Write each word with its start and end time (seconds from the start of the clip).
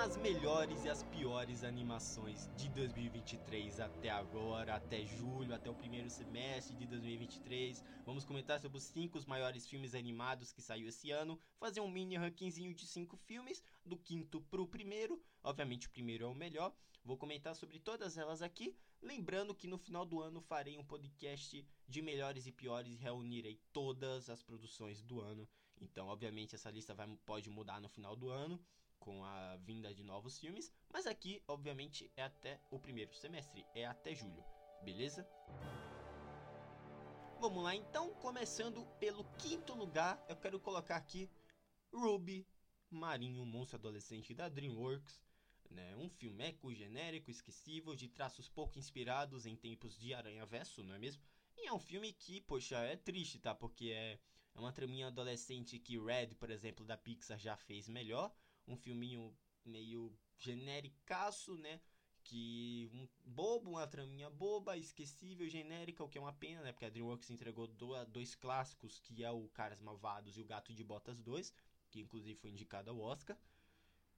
as 0.00 0.16
melhores 0.16 0.82
e 0.82 0.88
as 0.88 1.02
piores 1.02 1.62
animações 1.62 2.48
de 2.56 2.70
2023 2.70 3.80
até 3.80 4.08
agora, 4.08 4.74
até 4.74 5.04
julho, 5.04 5.54
até 5.54 5.68
o 5.68 5.74
primeiro 5.74 6.08
semestre 6.08 6.74
de 6.74 6.86
2023. 6.86 7.84
Vamos 8.06 8.24
comentar 8.24 8.58
sobre 8.58 8.78
os 8.78 8.84
cinco 8.84 9.20
maiores 9.28 9.66
filmes 9.66 9.94
animados 9.94 10.52
que 10.52 10.62
saiu 10.62 10.88
esse 10.88 11.10
ano, 11.10 11.38
fazer 11.58 11.82
um 11.82 11.90
mini 11.90 12.16
rankingzinho 12.16 12.72
de 12.72 12.86
cinco 12.86 13.14
filmes, 13.14 13.62
do 13.84 13.94
quinto 13.94 14.40
pro 14.40 14.66
primeiro. 14.66 15.22
Obviamente 15.44 15.86
o 15.86 15.90
primeiro 15.90 16.24
é 16.24 16.28
o 16.28 16.34
melhor. 16.34 16.74
Vou 17.04 17.18
comentar 17.18 17.54
sobre 17.54 17.78
todas 17.78 18.16
elas 18.16 18.40
aqui, 18.40 18.74
lembrando 19.02 19.54
que 19.54 19.68
no 19.68 19.76
final 19.76 20.06
do 20.06 20.22
ano 20.22 20.40
farei 20.40 20.78
um 20.78 20.84
podcast 20.84 21.62
de 21.86 22.00
melhores 22.00 22.46
e 22.46 22.52
piores 22.52 22.90
e 22.90 22.96
reunirei 22.96 23.60
todas 23.70 24.30
as 24.30 24.42
produções 24.42 25.02
do 25.02 25.20
ano. 25.20 25.46
Então, 25.78 26.06
obviamente 26.06 26.54
essa 26.54 26.70
lista 26.70 26.94
vai, 26.94 27.06
pode 27.26 27.50
mudar 27.50 27.82
no 27.82 27.88
final 27.90 28.16
do 28.16 28.30
ano 28.30 28.58
com 29.00 29.24
a 29.24 29.56
vinda 29.56 29.92
de 29.92 30.04
novos 30.04 30.38
filmes, 30.38 30.70
mas 30.92 31.06
aqui, 31.06 31.42
obviamente, 31.48 32.12
é 32.16 32.22
até 32.22 32.60
o 32.70 32.78
primeiro 32.78 33.12
semestre, 33.14 33.66
é 33.74 33.86
até 33.86 34.14
julho, 34.14 34.44
beleza? 34.84 35.26
Vamos 37.40 37.64
lá 37.64 37.74
então, 37.74 38.12
começando 38.14 38.84
pelo 39.00 39.24
quinto 39.38 39.74
lugar, 39.74 40.22
eu 40.28 40.36
quero 40.36 40.60
colocar 40.60 40.96
aqui 40.96 41.28
Ruby, 41.92 42.46
Marinho, 42.90 43.44
monstro 43.46 43.78
adolescente 43.78 44.34
da 44.34 44.48
DreamWorks, 44.48 45.22
né? 45.70 45.96
Um 45.96 46.10
filmeco 46.10 46.72
genérico, 46.74 47.30
esquecível, 47.30 47.96
de 47.96 48.08
traços 48.08 48.48
pouco 48.48 48.78
inspirados 48.78 49.46
em 49.46 49.56
tempos 49.56 49.98
de 49.98 50.12
Aranha 50.12 50.44
Verso, 50.44 50.82
não 50.82 50.94
é 50.94 50.98
mesmo? 50.98 51.22
E 51.56 51.66
é 51.66 51.72
um 51.72 51.78
filme 51.78 52.12
que, 52.12 52.40
poxa, 52.42 52.76
é 52.78 52.96
triste, 52.96 53.38
tá? 53.38 53.54
Porque 53.54 53.90
é, 53.90 54.18
é 54.54 54.58
uma 54.58 54.72
traminha 54.72 55.06
adolescente 55.06 55.78
que 55.78 55.98
Red, 55.98 56.34
por 56.34 56.50
exemplo, 56.50 56.84
da 56.84 56.96
Pixar 56.96 57.38
já 57.38 57.56
fez 57.56 57.88
melhor, 57.88 58.34
um 58.70 58.76
filminho 58.76 59.36
meio 59.64 60.12
genericaço, 60.38 61.56
né? 61.56 61.80
Que 62.22 62.88
um 62.92 63.08
bobo, 63.24 63.70
uma 63.70 63.86
traminha 63.86 64.30
boba, 64.30 64.76
esquecível, 64.76 65.48
genérica, 65.48 66.04
o 66.04 66.08
que 66.08 66.18
é 66.18 66.20
uma 66.20 66.32
pena, 66.32 66.62
né? 66.62 66.72
Porque 66.72 66.84
a 66.84 66.90
DreamWorks 66.90 67.30
entregou 67.30 67.66
dois 68.08 68.34
clássicos, 68.34 69.00
que 69.00 69.24
é 69.24 69.30
o 69.30 69.48
Caras 69.48 69.80
Malvados 69.80 70.36
e 70.36 70.40
o 70.40 70.44
Gato 70.44 70.72
de 70.72 70.84
Botas 70.84 71.20
2, 71.20 71.52
que 71.90 72.00
inclusive 72.00 72.38
foi 72.38 72.50
indicado 72.50 72.90
ao 72.90 73.00
Oscar. 73.00 73.36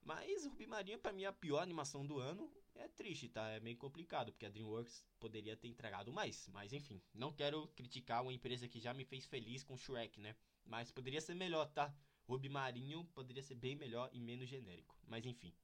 Mas 0.04 0.44
Ruby 0.46 0.66
Marinho, 0.66 0.98
pra 0.98 1.12
mim, 1.12 1.22
é 1.22 1.26
a 1.26 1.32
pior 1.32 1.60
animação 1.60 2.04
do 2.04 2.18
ano. 2.18 2.50
É 2.74 2.88
triste, 2.88 3.28
tá? 3.28 3.48
É 3.50 3.60
meio 3.60 3.76
complicado, 3.76 4.32
porque 4.32 4.46
a 4.46 4.50
DreamWorks 4.50 5.06
poderia 5.20 5.56
ter 5.56 5.68
entregado 5.68 6.12
mais. 6.12 6.48
Mas 6.48 6.72
enfim, 6.72 7.00
não 7.14 7.32
quero 7.32 7.68
criticar 7.68 8.22
uma 8.22 8.32
empresa 8.32 8.66
que 8.66 8.80
já 8.80 8.92
me 8.92 9.04
fez 9.04 9.24
feliz 9.24 9.62
com 9.62 9.76
Shrek, 9.76 10.20
né? 10.20 10.34
Mas 10.64 10.90
poderia 10.90 11.20
ser 11.20 11.34
melhor, 11.34 11.68
tá? 11.68 11.94
Ruby 12.26 12.48
Marinho 12.48 13.04
poderia 13.14 13.42
ser 13.42 13.54
bem 13.54 13.76
melhor 13.76 14.08
e 14.12 14.20
menos 14.20 14.48
genérico. 14.48 14.96
Mas 15.06 15.24
enfim. 15.26 15.54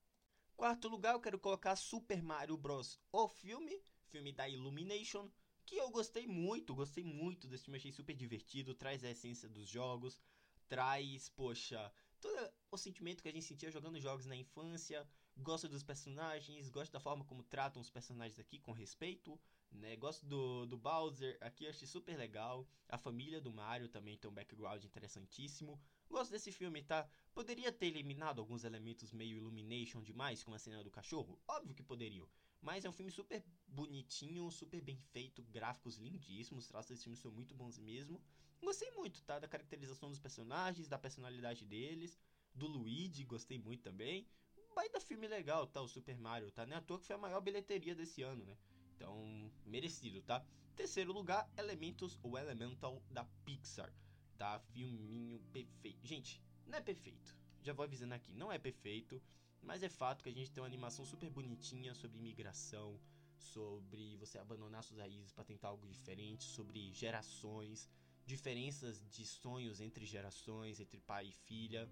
Quarto 0.57 0.89
lugar, 0.89 1.15
eu 1.15 1.21
quero 1.21 1.39
colocar 1.39 1.77
Super 1.77 2.23
Mario 2.23 2.57
Bros. 2.57 2.99
O 3.13 3.29
filme, 3.29 3.81
filme 4.09 4.33
da 4.33 4.49
Illumination, 4.49 5.31
que 5.65 5.77
eu 5.77 5.91
gostei 5.91 6.27
muito, 6.27 6.75
gostei 6.75 7.05
muito 7.05 7.47
desse 7.47 7.65
filme, 7.65 7.79
achei 7.79 7.93
super 7.93 8.17
divertido, 8.17 8.75
traz 8.75 9.05
a 9.05 9.11
essência 9.11 9.49
dos 9.49 9.69
jogos, 9.69 10.21
traz, 10.69 11.29
poxa, 11.29 11.93
todo 12.21 12.51
o 12.71 12.77
sentimento 12.77 13.23
que 13.23 13.29
a 13.29 13.33
gente 13.33 13.45
sentia 13.45 13.71
jogando 13.71 14.01
jogos 14.01 14.27
na 14.27 14.35
infância, 14.35 15.07
gosto 15.37 15.69
dos 15.69 15.83
personagens, 15.83 16.69
gosto 16.69 16.93
da 16.93 17.01
forma 17.01 17.25
como 17.25 17.43
tratam 17.43 17.81
os 17.81 17.91
personagens 17.91 18.39
aqui 18.39 18.59
com 18.59 18.73
respeito, 18.73 19.39
né? 19.71 19.97
Gosto 19.97 20.27
do, 20.27 20.67
do 20.67 20.77
Bowser, 20.77 21.39
aqui 21.41 21.67
achei 21.67 21.87
super 21.87 22.17
legal, 22.17 22.67
a 22.89 22.99
família 22.99 23.41
do 23.41 23.53
Mario 23.53 23.89
também 23.89 24.17
tem 24.17 24.31
um 24.31 24.35
background 24.35 24.83
interessantíssimo, 24.85 25.81
Gosto 26.11 26.31
desse 26.31 26.51
filme, 26.51 26.83
tá? 26.83 27.07
Poderia 27.35 27.71
ter 27.71 27.87
eliminado 27.87 28.41
alguns 28.41 28.65
elementos 28.65 29.13
meio 29.13 29.37
Illumination 29.37 30.03
demais, 30.03 30.43
como 30.43 30.57
a 30.57 30.59
cena 30.59 30.83
do 30.83 30.91
cachorro? 30.91 31.39
Óbvio 31.47 31.75
que 31.75 31.83
poderiam. 31.83 32.27
Mas 32.61 32.85
é 32.85 32.89
um 32.89 32.93
filme 32.93 33.11
super 33.13 33.45
bonitinho, 33.67 34.51
super 34.51 34.81
bem 34.81 34.99
feito, 35.13 35.43
gráficos 35.43 35.99
lindíssimos, 35.99 36.65
os 36.65 36.69
traços 36.69 36.91
desse 36.91 37.05
filme 37.05 37.17
são 37.17 37.31
muito 37.31 37.55
bons 37.55 37.79
mesmo. 37.79 38.21
Gostei 38.61 38.91
muito, 38.93 39.23
tá? 39.23 39.39
Da 39.39 39.47
caracterização 39.47 40.09
dos 40.09 40.19
personagens, 40.19 40.89
da 40.89 40.99
personalidade 40.99 41.65
deles, 41.65 42.19
do 42.55 42.67
Luigi, 42.67 43.25
gostei 43.25 43.59
muito 43.59 43.83
também. 43.83 44.27
Baita 44.75 45.01
filme 45.01 45.29
legal, 45.29 45.67
tá? 45.67 45.83
O 45.83 45.89
Super 45.89 46.19
Mario, 46.19 46.51
tá? 46.51 46.65
Não 46.65 46.75
é 46.75 46.79
à 46.79 46.81
toa 46.81 46.99
que 46.99 47.07
foi 47.07 47.17
a 47.17 47.19
maior 47.19 47.41
bilheteria 47.41 47.95
desse 47.95 48.23
ano, 48.23 48.45
né? 48.45 48.57
Então, 48.97 49.53
merecido, 49.65 50.23
tá? 50.23 50.45
Terceiro 50.75 51.13
lugar, 51.13 51.49
Elementos 51.57 52.19
ou 52.23 52.39
Elemental 52.39 53.03
da 53.11 53.25
Pixar 53.45 53.93
tá? 54.39 54.59
Filminho 54.73 55.41
perfeito. 55.53 56.07
Gente, 56.07 56.41
não 56.67 56.79
é 56.79 56.81
perfeito. 56.81 57.37
Já 57.63 57.73
vou 57.73 57.85
avisando 57.85 58.15
aqui, 58.15 58.33
não 58.35 58.51
é 58.51 58.59
perfeito. 58.59 59.21
Mas 59.61 59.83
é 59.83 59.89
fato 59.89 60.23
que 60.23 60.31
a 60.31 60.33
gente 60.33 60.51
tem 60.53 60.63
uma 60.63 60.69
animação 60.69 61.05
super 61.05 61.29
bonitinha 61.29 61.93
sobre 61.93 62.19
imigração, 62.19 62.99
sobre 63.37 64.17
você 64.17 64.39
abandonar 64.39 64.83
suas 64.85 65.01
raízes 65.01 65.33
para 65.33 65.45
tentar 65.45 65.69
algo 65.69 65.87
diferente, 65.89 66.45
sobre 66.45 66.93
gerações, 66.93 67.89
diferenças 68.25 69.05
de 69.11 69.27
sonhos 69.27 69.81
entre 69.81 70.07
gerações, 70.07 70.81
entre 70.81 71.01
pai 71.01 71.27
e 71.27 71.33
filha. 71.33 71.91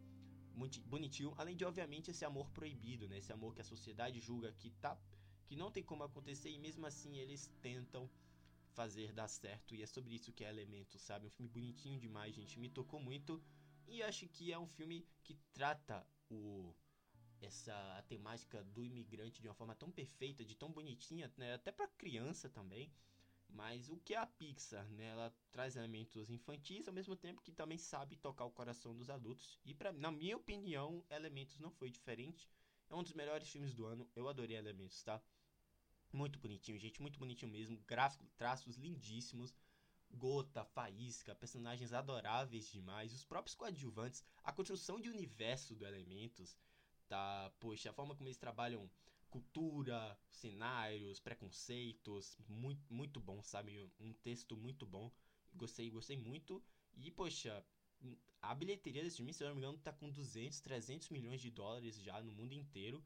Muito 0.55 0.81
bonitinho, 0.83 1.35
além 1.37 1.57
de 1.57 1.65
obviamente 1.65 2.11
esse 2.11 2.25
amor 2.25 2.49
proibido, 2.51 3.09
né? 3.09 3.19
Esse 3.19 3.33
amor 3.33 3.55
que 3.55 3.61
a 3.61 3.65
sociedade 3.65 4.21
julga 4.21 4.53
que 4.53 4.71
tá 4.71 4.97
que 5.47 5.55
não 5.55 5.71
tem 5.71 5.83
como 5.83 6.03
acontecer 6.03 6.51
e 6.51 6.59
mesmo 6.59 6.85
assim 6.87 7.19
eles 7.19 7.53
tentam 7.63 8.11
fazer 8.77 9.11
dar 9.13 9.27
certo. 9.27 9.75
E 9.75 9.83
é 9.83 9.87
sobre 9.87 10.15
isso 10.15 10.33
que 10.33 10.45
é 10.45 10.51
Elemento, 10.51 10.99
sabe? 10.99 11.27
Um 11.27 11.31
filme 11.31 11.51
bonitinho 11.51 11.99
demais, 11.99 12.35
gente. 12.35 12.61
Me 12.61 12.69
tocou 12.69 13.01
muito. 13.01 13.43
E 13.89 14.03
acho 14.03 14.29
que 14.29 14.53
é 14.53 14.59
um 14.59 14.67
filme 14.67 15.09
que 15.25 15.35
trata 15.53 16.07
o 16.31 16.75
essa 17.41 17.75
a 17.99 18.03
temática 18.03 18.63
do 18.65 18.85
imigrante 18.85 19.43
de 19.43 19.49
uma 19.49 19.55
forma 19.55 19.75
tão 19.75 19.91
perfeita, 19.91 20.45
de 20.45 20.55
tão 20.55 20.71
bonitinha, 20.71 21.31
né? 21.37 21.55
até 21.55 21.71
para 21.71 21.87
criança 21.89 22.49
também. 22.49 22.93
Mas 23.49 23.89
o 23.89 23.97
que 23.99 24.15
é 24.15 24.19
a 24.19 24.27
Pixar, 24.27 24.87
né? 24.91 25.07
Ela 25.07 25.33
traz 25.53 25.77
elementos 25.77 26.29
infantis 26.31 26.89
ao 26.89 26.95
mesmo 26.95 27.15
tempo 27.15 27.43
que 27.43 27.53
também 27.53 27.79
sabe 27.79 28.17
tocar 28.17 28.45
o 28.45 28.51
coração 28.51 28.95
dos 28.95 29.09
adultos. 29.09 29.59
E 29.65 29.73
para 29.73 29.93
na 29.93 30.11
minha 30.11 30.37
opinião, 30.37 31.05
Elementos 31.09 31.59
não 31.59 31.71
foi 31.71 31.89
diferente. 31.91 32.51
É 32.91 32.95
um 32.95 33.03
dos 33.03 33.13
melhores 33.13 33.49
filmes 33.49 33.73
do 33.73 33.87
ano. 33.87 34.09
Eu 34.17 34.29
adorei 34.29 34.57
Elementos, 34.57 35.03
tá? 35.03 35.23
Muito 36.13 36.39
bonitinho, 36.39 36.79
gente, 36.79 37.01
muito 37.01 37.19
bonitinho 37.19 37.51
mesmo. 37.51 37.79
Gráfico, 37.87 38.27
traços 38.37 38.77
lindíssimos. 38.77 39.55
Gota, 40.11 40.65
Faísca, 40.65 41.35
personagens 41.35 41.93
adoráveis 41.93 42.71
demais. 42.71 43.13
Os 43.13 43.25
próprios 43.25 43.55
coadjuvantes, 43.55 44.25
a 44.43 44.53
construção 44.53 45.01
de 45.01 45.11
universo 45.11 45.75
do 45.75 45.87
Elementos, 45.87 46.57
tá? 47.09 47.53
Poxa, 47.61 47.91
a 47.91 47.93
forma 47.93 48.15
como 48.15 48.29
eles 48.29 48.39
trabalham 48.39 48.91
cultura, 49.29 50.19
cenários, 50.31 51.21
preconceitos, 51.21 52.39
muito, 52.49 52.83
muito 52.93 53.21
bom, 53.21 53.43
sabe? 53.43 53.91
Um 54.01 54.13
texto 54.13 54.57
muito 54.57 54.87
bom. 54.87 55.11
Gostei, 55.55 55.91
gostei 55.91 56.17
muito. 56.17 56.63
E, 56.97 57.11
poxa, 57.11 57.65
a 58.41 58.55
bilheteria 58.55 59.03
desse 59.03 59.17
filme, 59.19 59.35
se 59.35 59.43
eu 59.43 59.49
não 59.49 59.57
me 59.57 59.61
engano, 59.63 59.79
tá 59.79 59.93
com 59.93 60.11
200, 60.11 60.61
300 60.61 61.09
milhões 61.11 61.41
de 61.41 61.51
dólares 61.51 62.01
já 62.01 62.23
no 62.23 62.33
mundo 62.33 62.53
inteiro. 62.55 63.05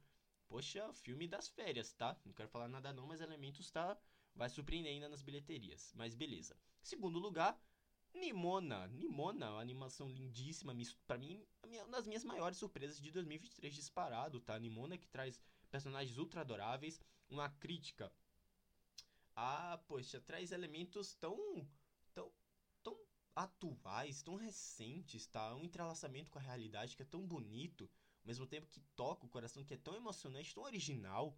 Poxa, 0.50 0.92
filme 0.92 1.26
das 1.26 1.48
férias, 1.48 1.94
tá? 1.94 2.14
Não 2.26 2.34
quero 2.34 2.50
falar 2.50 2.68
nada 2.68 2.92
não, 2.92 3.06
mas 3.06 3.20
Elementos 3.20 3.70
tá 3.70 3.96
vai 4.34 4.50
surpreender 4.50 4.92
ainda 4.92 5.08
nas 5.08 5.22
bilheterias. 5.22 5.92
Mas 5.94 6.14
beleza. 6.14 6.56
Segundo 6.82 7.18
lugar, 7.18 7.58
Nimona. 8.12 8.88
Nimona, 8.88 9.52
uma 9.52 9.60
animação 9.60 10.08
lindíssima, 10.08 10.74
para 11.06 11.16
mim, 11.16 11.46
uma 11.64 11.88
das 11.88 12.06
minhas 12.06 12.24
maiores 12.24 12.58
surpresas 12.58 13.00
de 13.00 13.10
2023 13.12 13.74
disparado, 13.74 14.40
tá? 14.40 14.58
Nimona 14.58 14.98
que 14.98 15.08
traz 15.08 15.40
personagens 15.70 16.18
ultra 16.18 16.40
adoráveis, 16.40 17.00
uma 17.30 17.48
crítica 17.48 18.12
a, 19.36 19.78
poxa, 19.86 20.20
traz 20.20 20.52
elementos 20.52 21.14
tão 21.14 21.38
tão 22.12 22.30
tão 22.82 22.98
atuais, 23.34 24.22
tão 24.22 24.34
recentes, 24.34 25.26
tá? 25.26 25.54
Um 25.54 25.64
entrelaçamento 25.64 26.30
com 26.30 26.38
a 26.38 26.42
realidade 26.42 26.96
que 26.96 27.02
é 27.02 27.06
tão 27.06 27.26
bonito 27.26 27.88
ao 28.22 28.26
mesmo 28.26 28.46
tempo 28.46 28.66
que 28.68 28.80
toca 28.94 29.26
o 29.26 29.28
coração, 29.28 29.64
que 29.64 29.74
é 29.74 29.76
tão 29.78 29.94
emocionante, 29.94 30.54
tão 30.54 30.64
original, 30.64 31.36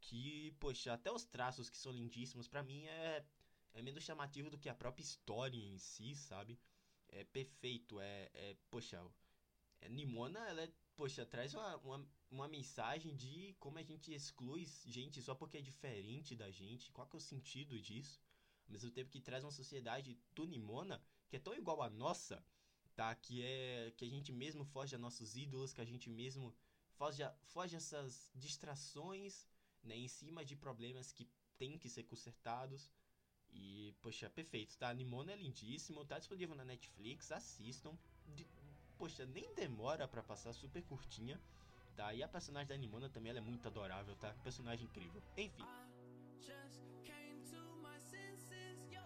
que, 0.00 0.52
poxa, 0.60 0.92
até 0.92 1.10
os 1.10 1.24
traços 1.24 1.70
que 1.70 1.76
são 1.76 1.92
lindíssimos, 1.92 2.48
para 2.48 2.62
mim 2.62 2.84
é, 2.84 3.24
é 3.72 3.82
menos 3.82 4.04
chamativo 4.04 4.50
do 4.50 4.58
que 4.58 4.68
a 4.68 4.74
própria 4.74 5.02
história 5.02 5.58
em 5.58 5.78
si, 5.78 6.14
sabe? 6.14 6.58
É 7.08 7.24
perfeito, 7.24 8.00
é, 8.00 8.30
é 8.34 8.56
poxa, 8.70 9.02
é, 9.80 9.88
Nimona, 9.88 10.40
ela 10.48 10.62
é, 10.62 10.72
poxa, 10.96 11.24
traz 11.24 11.54
uma, 11.54 11.76
uma, 11.78 12.08
uma 12.30 12.48
mensagem 12.48 13.14
de 13.14 13.54
como 13.58 13.78
a 13.78 13.82
gente 13.82 14.12
exclui 14.12 14.66
gente 14.84 15.22
só 15.22 15.34
porque 15.34 15.58
é 15.58 15.62
diferente 15.62 16.36
da 16.36 16.50
gente, 16.50 16.90
qual 16.90 17.06
que 17.06 17.16
é 17.16 17.18
o 17.18 17.20
sentido 17.20 17.80
disso? 17.80 18.20
Ao 18.66 18.72
mesmo 18.72 18.90
tempo 18.90 19.10
que 19.10 19.20
traz 19.20 19.44
uma 19.44 19.50
sociedade 19.50 20.18
do 20.34 20.44
Nimona, 20.44 21.02
que 21.28 21.36
é 21.36 21.38
tão 21.38 21.54
igual 21.54 21.82
à 21.82 21.90
nossa, 21.90 22.44
tá? 22.94 23.14
Que 23.14 23.42
é 23.42 23.92
que 23.96 24.04
a 24.04 24.08
gente 24.08 24.32
mesmo 24.32 24.64
foge 24.64 24.94
a 24.94 24.98
nossos 24.98 25.36
ídolos, 25.36 25.72
que 25.72 25.80
a 25.80 25.84
gente 25.84 26.08
mesmo 26.08 26.54
foge, 26.92 27.22
a, 27.22 27.34
foge 27.44 27.76
essas 27.76 28.30
distrações, 28.34 29.46
né, 29.82 29.96
em 29.96 30.08
cima 30.08 30.44
de 30.44 30.56
problemas 30.56 31.12
que 31.12 31.28
tem 31.58 31.78
que 31.78 31.88
ser 31.88 32.04
consertados. 32.04 32.90
E, 33.50 33.94
poxa, 34.02 34.28
perfeito, 34.28 34.76
tá? 34.76 34.92
Nimona 34.92 35.32
é 35.32 35.36
lindíssimo, 35.36 36.04
tá 36.04 36.18
disponível 36.18 36.56
na 36.56 36.64
Netflix, 36.64 37.30
assistam. 37.30 37.96
De, 38.34 38.46
poxa, 38.98 39.24
nem 39.26 39.54
demora 39.54 40.08
para 40.08 40.22
passar, 40.22 40.52
super 40.52 40.82
curtinha. 40.82 41.40
tá? 41.94 42.12
E 42.12 42.22
a 42.22 42.28
personagem 42.28 42.68
da 42.68 42.76
Nimona 42.76 43.08
também 43.08 43.30
ela 43.30 43.38
é 43.38 43.42
muito 43.42 43.68
adorável, 43.68 44.16
tá? 44.16 44.34
Personagem 44.42 44.86
incrível. 44.86 45.22
Enfim. 45.36 45.64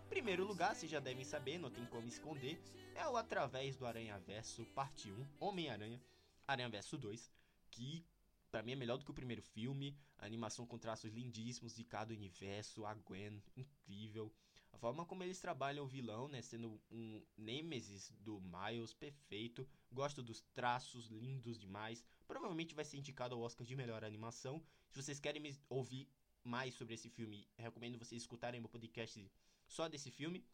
Primeiro 0.09 0.45
lugar, 0.45 0.75
vocês 0.75 0.91
já 0.91 1.01
devem 1.01 1.25
saber, 1.25 1.59
não 1.59 1.71
tem 1.71 1.85
como 1.87 2.09
esconder, 2.09 2.61
é 2.95 3.07
o 3.07 3.17
Através 3.17 3.77
do 3.77 3.87
Aranha 3.87 4.19
Verso, 4.19 4.65
parte 4.75 5.13
1, 5.13 5.27
Homem-Aranha, 5.39 6.01
Aranha 6.47 6.69
Verso 6.69 6.97
2, 6.97 7.31
que 7.71 8.05
para 8.51 8.63
mim 8.63 8.73
é 8.73 8.77
melhor 8.77 8.97
do 8.97 9.05
que 9.05 9.11
o 9.11 9.15
primeiro 9.15 9.43
filme, 9.43 9.95
a 10.19 10.25
animação 10.25 10.67
com 10.67 10.79
traços 10.79 11.13
lindíssimos 11.13 11.77
de 11.77 11.85
cada 11.85 12.15
universo, 12.15 12.87
a 12.87 12.95
Gwen, 12.95 13.43
incrível. 13.57 14.33
A 14.73 14.79
forma 14.79 15.05
como 15.05 15.23
eles 15.23 15.41
trabalham 15.41 15.85
o 15.85 15.89
vilão, 15.89 16.29
né, 16.29 16.41
sendo 16.41 16.81
um 16.91 17.23
Nemesis 17.37 18.11
do 18.21 18.41
Miles, 18.41 18.95
perfeito. 18.95 19.69
Gosto 19.93 20.23
dos 20.23 20.41
traços, 20.55 21.09
lindos 21.09 21.59
demais. 21.59 22.03
Provavelmente 22.27 22.75
vai 22.75 22.85
ser 22.85 22.97
indicado 22.97 23.35
ao 23.35 23.43
Oscar 23.43 23.67
de 23.67 23.77
melhor 23.77 24.03
animação. 24.03 24.63
Se 24.89 25.03
vocês 25.03 25.21
querem 25.21 25.43
ouvir 25.69 26.09
mais 26.43 26.75
sobre 26.75 26.95
esse 26.95 27.11
filme, 27.11 27.47
recomendo 27.57 27.99
vocês 27.99 28.23
escutarem 28.23 28.61
meu 28.61 28.69
podcast 28.69 29.31
só 29.69 29.89
desse 29.89 30.11
filme, 30.11 30.45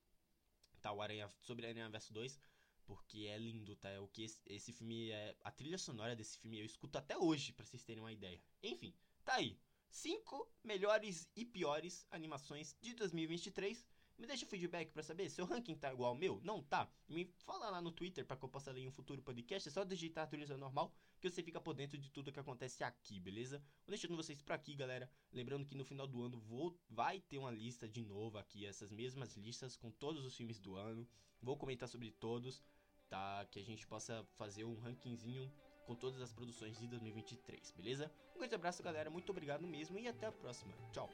tá? 0.83 0.93
O 0.93 1.01
Aranha, 1.01 1.29
sobre 1.41 1.67
Aranha 1.67 1.89
Verso 1.89 2.13
2, 2.13 2.39
porque 2.85 3.27
é 3.27 3.39
lindo, 3.39 3.77
tá? 3.77 3.89
É 3.89 4.01
o 4.01 4.09
que 4.09 4.25
esse, 4.25 4.43
esse, 4.47 4.73
filme 4.73 5.11
é. 5.11 5.37
A 5.43 5.51
trilha 5.51 5.79
sonora 5.79 6.15
desse 6.15 6.39
filme 6.39 6.59
eu 6.59 6.67
escuto 6.67 6.99
até 6.99 7.17
hoje, 7.17 7.53
para 7.53 7.65
vocês 7.65 7.83
terem 7.85 8.03
uma 8.03 8.13
ideia. 8.13 8.41
Enfim, 8.63 8.95
tá 9.25 9.35
aí. 9.35 9.59
Cinco 9.89 10.53
melhores 10.63 11.31
e 11.37 11.45
piores 11.45 12.07
animações 12.11 12.77
de 12.81 12.95
2023. 12.95 13.87
Me 14.17 14.27
deixa 14.27 14.45
o 14.45 14.49
feedback 14.49 14.93
para 14.93 15.03
saber 15.03 15.29
se 15.29 15.43
o 15.43 15.45
ranking 15.45 15.75
tá 15.75 15.93
igual 15.93 16.11
ao 16.11 16.17
meu. 16.17 16.41
Não 16.45 16.63
tá? 16.63 16.89
Me 17.09 17.25
fala 17.45 17.71
lá 17.71 17.83
no 17.83 17.91
Twitter 17.91 18.25
para 18.25 18.37
que 18.37 18.45
eu 18.45 18.49
possa 18.49 18.71
ler 18.71 18.83
em 18.83 18.89
um 18.89 18.93
futuro 18.93 19.21
podcast. 19.21 19.69
É 19.69 19.73
só 19.73 19.85
digitar 19.85 20.25
a 20.25 20.27
trilha 20.27 20.57
normal 20.57 20.93
que 21.21 21.29
você 21.29 21.43
fica 21.43 21.61
por 21.61 21.75
dentro 21.75 21.99
de 21.99 22.11
tudo 22.11 22.33
que 22.33 22.39
acontece 22.39 22.85
aqui, 22.85 23.19
beleza? 23.19 23.59
Vou 23.59 23.89
deixando 23.89 24.17
vocês 24.17 24.41
por 24.43 24.53
aqui, 24.53 24.75
galera. 24.75 25.11
Lembrando 25.33 25.67
que 25.67 25.75
no 25.75 25.85
final 25.85 26.07
do 26.07 26.23
ano 26.23 26.39
vou, 26.39 26.79
vai 26.89 27.21
ter 27.21 27.39
uma 27.39 27.51
lista 27.51 27.89
de 27.89 28.03
novo 28.03 28.39
aqui, 28.39 28.67
essas 28.67 28.93
mesmas 28.93 29.37
listas 29.37 29.77
com 29.77 29.91
todos 29.91 30.25
os 30.25 30.37
filmes 30.37 30.61
do 30.61 30.77
ano. 30.77 31.09
Vou 31.41 31.57
comentar 31.57 31.89
sobre 31.89 32.11
todos, 32.13 32.63
tá? 33.09 33.47
Que 33.51 33.59
a 33.59 33.65
gente 33.65 33.87
possa 33.87 34.25
fazer 34.37 34.65
um 34.65 34.75
rankingzinho 34.75 35.51
com 35.87 35.95
todas 35.95 36.21
as 36.21 36.33
produções 36.33 36.79
de 36.79 36.87
2023, 36.87 37.73
beleza? 37.73 38.11
Um 38.35 38.39
grande 38.39 38.55
abraço, 38.55 38.83
galera. 38.83 39.11
Muito 39.11 39.31
obrigado 39.31 39.67
mesmo 39.67 39.99
e 39.99 40.09
até 40.09 40.27
a 40.27 40.33
próxima. 40.33 40.73
Tchau. 40.93 41.11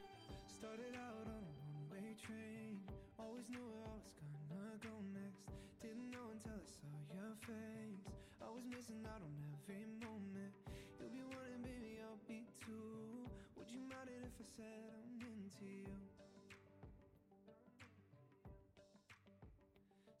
Missing 8.81 9.05
out 9.05 9.21
on 9.21 9.29
every 9.53 9.85
moment. 10.01 10.57
You'll 10.97 11.13
be 11.13 11.21
wanting, 11.21 11.61
baby, 11.61 12.01
I'll 12.01 12.17
be 12.25 12.41
too. 12.65 13.29
Would 13.53 13.69
you 13.69 13.77
mind 13.85 14.09
it 14.09 14.25
if 14.25 14.33
I 14.41 14.45
said 14.57 14.89
I'm 14.97 15.21
into 15.21 15.69
you? 15.69 15.85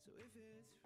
So 0.05 0.13
if 0.13 0.29
it's 0.37 0.77